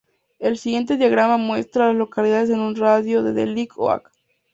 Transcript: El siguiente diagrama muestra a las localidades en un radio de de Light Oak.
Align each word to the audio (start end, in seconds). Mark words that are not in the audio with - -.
El 0.39 0.57
siguiente 0.57 0.97
diagrama 0.97 1.37
muestra 1.37 1.83
a 1.83 1.87
las 1.89 1.95
localidades 1.97 2.49
en 2.49 2.59
un 2.59 2.75
radio 2.75 3.21
de 3.21 3.33
de 3.33 3.45
Light 3.45 3.69
Oak. 3.75 4.09